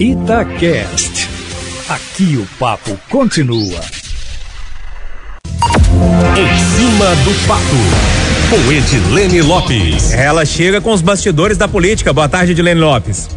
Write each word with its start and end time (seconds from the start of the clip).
Itacast. 0.00 1.28
Aqui 1.88 2.36
o 2.36 2.46
papo 2.56 2.96
continua. 3.10 3.80
Em 6.36 6.58
cima 6.76 7.16
do 7.24 7.46
papo, 7.48 7.64
com 8.48 8.72
Edilene 8.72 9.42
Lopes. 9.42 10.12
Ela 10.12 10.44
chega 10.44 10.80
com 10.80 10.92
os 10.92 11.02
bastidores 11.02 11.58
da 11.58 11.66
política. 11.66 12.12
Boa 12.12 12.28
tarde, 12.28 12.52
Edilene 12.52 12.80
Lopes. 12.80 13.28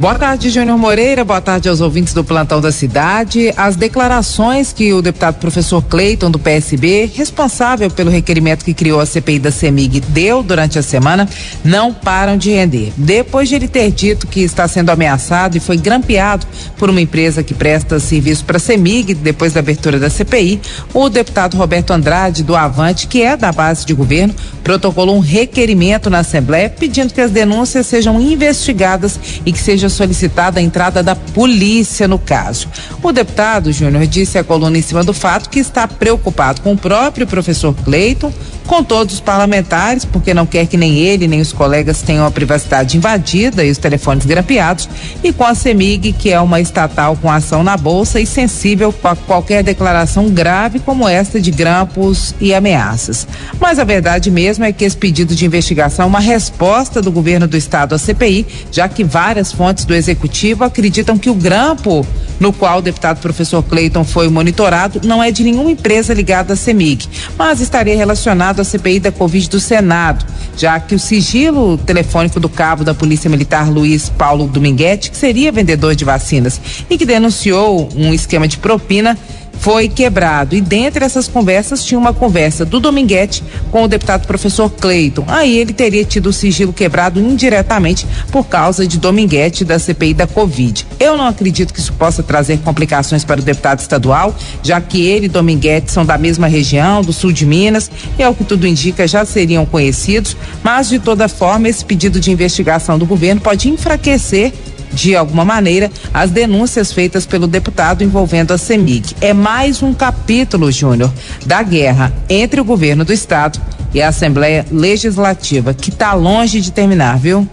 Boa 0.00 0.14
tarde, 0.14 0.48
Júnior 0.48 0.78
Moreira. 0.78 1.24
Boa 1.24 1.40
tarde 1.40 1.68
aos 1.68 1.80
ouvintes 1.80 2.14
do 2.14 2.22
Plantão 2.22 2.60
da 2.60 2.70
Cidade. 2.70 3.52
As 3.56 3.74
declarações 3.74 4.72
que 4.72 4.92
o 4.92 5.02
deputado 5.02 5.40
professor 5.40 5.82
Cleiton, 5.82 6.30
do 6.30 6.38
PSB, 6.38 7.10
responsável 7.12 7.90
pelo 7.90 8.08
requerimento 8.08 8.64
que 8.64 8.72
criou 8.72 9.00
a 9.00 9.06
CPI 9.06 9.40
da 9.40 9.50
CEMIG, 9.50 9.98
deu 10.02 10.40
durante 10.40 10.78
a 10.78 10.82
semana, 10.82 11.28
não 11.64 11.92
param 11.92 12.36
de 12.36 12.52
render. 12.52 12.92
Depois 12.96 13.48
de 13.48 13.56
ele 13.56 13.66
ter 13.66 13.90
dito 13.90 14.28
que 14.28 14.38
está 14.38 14.68
sendo 14.68 14.90
ameaçado 14.90 15.56
e 15.56 15.60
foi 15.60 15.76
grampeado 15.76 16.46
por 16.76 16.88
uma 16.88 17.00
empresa 17.00 17.42
que 17.42 17.52
presta 17.52 17.98
serviço 17.98 18.44
para 18.44 18.58
a 18.58 18.60
CEMIG, 18.60 19.14
depois 19.14 19.52
da 19.52 19.58
abertura 19.58 19.98
da 19.98 20.08
CPI, 20.08 20.60
o 20.94 21.08
deputado 21.08 21.56
Roberto 21.56 21.90
Andrade, 21.90 22.44
do 22.44 22.54
Avante, 22.54 23.08
que 23.08 23.20
é 23.20 23.36
da 23.36 23.50
base 23.50 23.84
de 23.84 23.94
governo, 23.94 24.32
protocolou 24.62 25.16
um 25.16 25.20
requerimento 25.20 26.08
na 26.08 26.20
Assembleia 26.20 26.70
pedindo 26.70 27.12
que 27.12 27.20
as 27.20 27.32
denúncias 27.32 27.84
sejam 27.84 28.20
investigadas 28.20 29.18
e 29.44 29.52
que 29.52 29.58
seja 29.58 29.87
solicitada 29.90 30.60
a 30.60 30.62
entrada 30.62 31.02
da 31.02 31.14
polícia 31.14 32.06
no 32.08 32.18
caso. 32.18 32.68
O 33.02 33.12
deputado 33.12 33.72
Júnior 33.72 34.06
disse 34.06 34.38
à 34.38 34.44
coluna 34.44 34.78
em 34.78 34.82
cima 34.82 35.02
do 35.04 35.12
fato 35.12 35.48
que 35.48 35.58
está 35.58 35.86
preocupado 35.86 36.60
com 36.60 36.72
o 36.72 36.78
próprio 36.78 37.26
professor 37.26 37.74
Cleiton, 37.84 38.32
com 38.66 38.84
todos 38.84 39.14
os 39.14 39.20
parlamentares, 39.20 40.04
porque 40.04 40.34
não 40.34 40.44
quer 40.44 40.66
que 40.66 40.76
nem 40.76 40.98
ele 40.98 41.26
nem 41.26 41.40
os 41.40 41.54
colegas 41.54 42.02
tenham 42.02 42.26
a 42.26 42.30
privacidade 42.30 42.98
invadida 42.98 43.64
e 43.64 43.70
os 43.70 43.78
telefones 43.78 44.26
grampeados, 44.26 44.88
e 45.24 45.32
com 45.32 45.44
a 45.44 45.54
CEMIG, 45.54 46.12
que 46.12 46.30
é 46.30 46.38
uma 46.38 46.60
estatal 46.60 47.16
com 47.16 47.30
ação 47.30 47.62
na 47.62 47.78
bolsa 47.78 48.20
e 48.20 48.26
sensível 48.26 48.94
a 49.02 49.16
qualquer 49.16 49.62
declaração 49.62 50.28
grave 50.28 50.78
como 50.80 51.08
esta 51.08 51.40
de 51.40 51.50
grampos 51.50 52.34
e 52.38 52.52
ameaças. 52.52 53.26
Mas 53.58 53.78
a 53.78 53.84
verdade 53.84 54.30
mesmo 54.30 54.64
é 54.64 54.72
que 54.72 54.84
esse 54.84 54.96
pedido 54.96 55.34
de 55.34 55.46
investigação 55.46 56.04
é 56.04 56.08
uma 56.08 56.20
resposta 56.20 57.00
do 57.00 57.10
governo 57.10 57.48
do 57.48 57.56
estado 57.56 57.94
à 57.94 57.98
CPI, 57.98 58.46
já 58.70 58.86
que 58.86 59.02
várias 59.02 59.50
fontes 59.50 59.77
do 59.84 59.94
executivo 59.94 60.64
acreditam 60.64 61.18
que 61.18 61.30
o 61.30 61.34
grampo 61.34 62.06
no 62.38 62.52
qual 62.52 62.78
o 62.78 62.82
deputado 62.82 63.20
professor 63.20 63.62
Cleiton 63.62 64.04
foi 64.04 64.28
monitorado 64.28 65.00
não 65.04 65.22
é 65.22 65.30
de 65.30 65.42
nenhuma 65.42 65.70
empresa 65.70 66.14
ligada 66.14 66.52
à 66.52 66.56
CEMIG, 66.56 67.08
mas 67.36 67.60
estaria 67.60 67.96
relacionado 67.96 68.60
à 68.60 68.64
CPI 68.64 69.00
da 69.00 69.12
Covid 69.12 69.48
do 69.48 69.60
Senado, 69.60 70.24
já 70.56 70.78
que 70.78 70.94
o 70.94 70.98
sigilo 70.98 71.76
telefônico 71.78 72.38
do 72.38 72.48
cabo 72.48 72.84
da 72.84 72.94
Polícia 72.94 73.28
Militar 73.28 73.68
Luiz 73.68 74.08
Paulo 74.08 74.46
Dominguete, 74.46 75.10
que 75.10 75.16
seria 75.16 75.52
vendedor 75.52 75.94
de 75.94 76.04
vacinas 76.04 76.60
e 76.88 76.96
que 76.96 77.04
denunciou 77.04 77.88
um 77.96 78.14
esquema 78.14 78.46
de 78.46 78.58
propina 78.58 79.18
foi 79.60 79.88
quebrado. 79.88 80.54
E 80.54 80.60
dentre 80.60 81.04
essas 81.04 81.28
conversas 81.28 81.84
tinha 81.84 81.98
uma 81.98 82.12
conversa 82.12 82.64
do 82.64 82.80
Dominguete 82.80 83.42
com 83.70 83.82
o 83.82 83.88
deputado 83.88 84.26
professor 84.26 84.70
Cleiton. 84.70 85.24
Aí 85.26 85.58
ele 85.58 85.72
teria 85.72 86.04
tido 86.04 86.28
o 86.28 86.32
sigilo 86.32 86.72
quebrado 86.72 87.20
indiretamente 87.20 88.06
por 88.30 88.46
causa 88.46 88.86
de 88.86 88.98
Dominguete 88.98 89.64
da 89.64 89.78
CPI 89.78 90.14
da 90.14 90.26
Covid. 90.26 90.86
Eu 90.98 91.16
não 91.16 91.26
acredito 91.26 91.72
que 91.72 91.80
isso 91.80 91.92
possa 91.92 92.22
trazer 92.22 92.58
complicações 92.58 93.24
para 93.24 93.40
o 93.40 93.44
deputado 93.44 93.80
estadual, 93.80 94.34
já 94.62 94.80
que 94.80 95.06
ele 95.06 95.26
e 95.26 95.28
Dominguete 95.28 95.90
são 95.90 96.04
da 96.04 96.16
mesma 96.16 96.46
região, 96.46 97.02
do 97.02 97.12
sul 97.12 97.32
de 97.32 97.44
Minas, 97.44 97.90
e 98.18 98.22
é 98.22 98.28
o 98.28 98.34
que 98.34 98.44
tudo 98.44 98.66
indica 98.66 99.06
já 99.06 99.24
seriam 99.24 99.66
conhecidos, 99.66 100.36
mas 100.62 100.88
de 100.88 100.98
toda 100.98 101.28
forma 101.28 101.68
esse 101.68 101.84
pedido 101.84 102.20
de 102.20 102.30
investigação 102.30 102.98
do 102.98 103.06
governo 103.06 103.40
pode 103.40 103.68
enfraquecer 103.68 104.52
de 104.92 105.16
alguma 105.16 105.44
maneira, 105.44 105.90
as 106.12 106.30
denúncias 106.30 106.92
feitas 106.92 107.26
pelo 107.26 107.46
deputado 107.46 108.02
envolvendo 108.02 108.52
a 108.52 108.58
CEMIG. 108.58 109.14
É 109.20 109.32
mais 109.32 109.82
um 109.82 109.92
capítulo, 109.94 110.70
Júnior, 110.70 111.12
da 111.46 111.62
guerra 111.62 112.12
entre 112.28 112.60
o 112.60 112.64
governo 112.64 113.04
do 113.04 113.12
estado 113.12 113.60
e 113.94 114.02
a 114.02 114.08
Assembleia 114.08 114.66
Legislativa, 114.70 115.72
que 115.72 115.90
está 115.90 116.14
longe 116.14 116.60
de 116.60 116.72
terminar, 116.72 117.18
viu? 117.18 117.48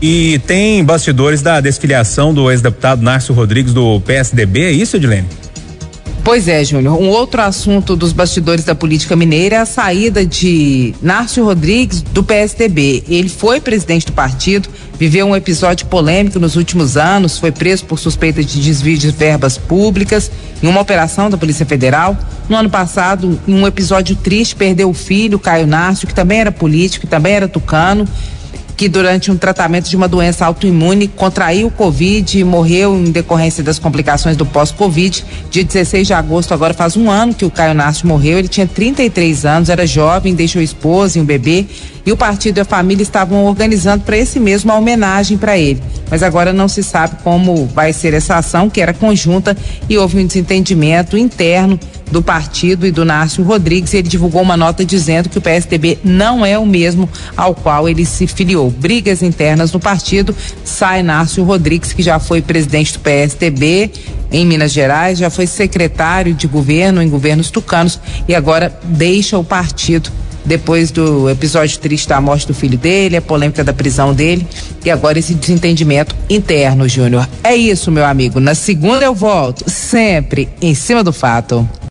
E 0.00 0.40
tem 0.46 0.82
bastidores 0.82 1.42
da 1.42 1.60
desfiliação 1.60 2.32
do 2.32 2.50
ex-deputado 2.50 3.02
Nárcio 3.02 3.34
Rodrigues 3.34 3.74
do 3.74 4.00
PSDB, 4.00 4.64
é 4.64 4.70
isso, 4.70 4.96
Edilene? 4.96 5.28
Pois 6.22 6.48
é, 6.48 6.62
Júnior. 6.62 7.00
Um 7.00 7.08
outro 7.08 7.40
assunto 7.40 7.96
dos 7.96 8.12
bastidores 8.12 8.64
da 8.64 8.74
política 8.74 9.16
mineira 9.16 9.56
é 9.56 9.58
a 9.58 9.66
saída 9.66 10.24
de 10.24 10.94
Nárcio 11.00 11.44
Rodrigues 11.44 12.02
do 12.02 12.22
PSDB. 12.22 13.02
Ele 13.08 13.28
foi 13.28 13.60
presidente 13.60 14.06
do 14.06 14.12
partido, 14.12 14.68
viveu 14.98 15.26
um 15.26 15.34
episódio 15.34 15.86
polêmico 15.86 16.38
nos 16.38 16.56
últimos 16.56 16.96
anos, 16.96 17.38
foi 17.38 17.50
preso 17.50 17.86
por 17.86 17.98
suspeita 17.98 18.44
de 18.44 18.60
desvio 18.60 18.98
de 18.98 19.10
verbas 19.10 19.56
públicas 19.56 20.30
em 20.62 20.68
uma 20.68 20.80
operação 20.80 21.30
da 21.30 21.38
Polícia 21.38 21.64
Federal. 21.64 22.16
No 22.48 22.56
ano 22.56 22.68
passado, 22.68 23.40
em 23.48 23.54
um 23.54 23.66
episódio 23.66 24.14
triste, 24.14 24.54
perdeu 24.54 24.90
o 24.90 24.94
filho, 24.94 25.38
Caio 25.38 25.66
Nárcio, 25.66 26.06
que 26.06 26.14
também 26.14 26.40
era 26.40 26.52
político, 26.52 27.06
que 27.06 27.10
também 27.10 27.32
era 27.32 27.48
tucano 27.48 28.06
que 28.80 28.88
durante 28.88 29.30
um 29.30 29.36
tratamento 29.36 29.90
de 29.90 29.94
uma 29.94 30.08
doença 30.08 30.46
autoimune 30.46 31.06
contraiu 31.06 31.66
o 31.66 31.70
Covid 31.70 32.38
e 32.38 32.42
morreu 32.42 32.96
em 32.96 33.10
decorrência 33.10 33.62
das 33.62 33.78
complicações 33.78 34.38
do 34.38 34.46
pós-Covid. 34.46 35.22
Dia 35.50 35.62
16 35.62 36.06
de 36.06 36.14
agosto, 36.14 36.54
agora 36.54 36.72
faz 36.72 36.96
um 36.96 37.10
ano 37.10 37.34
que 37.34 37.44
o 37.44 37.50
Caio 37.50 37.74
Nácio 37.74 38.08
morreu. 38.08 38.38
Ele 38.38 38.48
tinha 38.48 38.66
33 38.66 39.44
anos, 39.44 39.68
era 39.68 39.86
jovem, 39.86 40.34
deixou 40.34 40.62
esposa 40.62 41.18
e 41.18 41.20
um 41.20 41.26
bebê. 41.26 41.66
E 42.06 42.10
o 42.10 42.16
partido 42.16 42.56
e 42.56 42.60
a 42.62 42.64
família 42.64 43.02
estavam 43.02 43.44
organizando 43.44 44.02
para 44.02 44.16
esse 44.16 44.40
mesmo 44.40 44.70
uma 44.70 44.78
homenagem 44.78 45.36
para 45.36 45.58
ele. 45.58 45.82
Mas 46.10 46.22
agora 46.22 46.50
não 46.50 46.66
se 46.66 46.82
sabe 46.82 47.16
como 47.22 47.66
vai 47.66 47.92
ser 47.92 48.14
essa 48.14 48.36
ação, 48.36 48.70
que 48.70 48.80
era 48.80 48.94
conjunta, 48.94 49.54
e 49.90 49.98
houve 49.98 50.18
um 50.18 50.26
desentendimento 50.26 51.18
interno 51.18 51.78
do 52.10 52.22
partido 52.22 52.86
e 52.86 52.90
do 52.90 53.04
Nárcio 53.04 53.44
Rodrigues. 53.44 53.94
Ele 53.94 54.08
divulgou 54.08 54.42
uma 54.42 54.56
nota 54.56 54.84
dizendo 54.84 55.28
que 55.28 55.38
o 55.38 55.40
PSDB 55.40 55.98
não 56.04 56.44
é 56.44 56.58
o 56.58 56.66
mesmo 56.66 57.08
ao 57.36 57.54
qual 57.54 57.88
ele 57.88 58.04
se 58.04 58.26
filiou. 58.26 58.70
Brigas 58.70 59.22
internas 59.22 59.72
no 59.72 59.80
partido. 59.80 60.34
Sai 60.64 61.02
Nárcio 61.02 61.44
Rodrigues, 61.44 61.92
que 61.92 62.02
já 62.02 62.18
foi 62.18 62.42
presidente 62.42 62.92
do 62.94 63.00
PSDB 63.00 63.90
em 64.32 64.46
Minas 64.46 64.72
Gerais, 64.72 65.18
já 65.18 65.28
foi 65.28 65.46
secretário 65.46 66.32
de 66.32 66.46
governo 66.46 67.02
em 67.02 67.08
governos 67.08 67.50
tucanos 67.50 67.98
e 68.28 68.34
agora 68.34 68.72
deixa 68.84 69.36
o 69.36 69.42
partido 69.42 70.10
depois 70.44 70.90
do 70.90 71.28
episódio 71.28 71.78
triste 71.78 72.08
da 72.08 72.20
morte 72.20 72.46
do 72.46 72.54
filho 72.54 72.78
dele, 72.78 73.16
a 73.16 73.22
polêmica 73.22 73.62
da 73.62 73.72
prisão 73.72 74.14
dele 74.14 74.46
e 74.84 74.90
agora 74.90 75.18
esse 75.18 75.34
desentendimento 75.34 76.14
interno, 76.28 76.88
Júnior. 76.88 77.28
É 77.44 77.54
isso, 77.54 77.90
meu 77.90 78.04
amigo. 78.04 78.40
Na 78.40 78.54
segunda 78.54 79.04
eu 79.04 79.14
volto, 79.14 79.68
sempre 79.68 80.48
em 80.60 80.74
cima 80.74 81.04
do 81.04 81.12
fato. 81.12 81.68